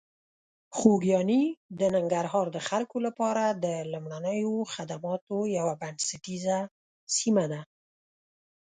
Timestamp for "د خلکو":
2.55-2.97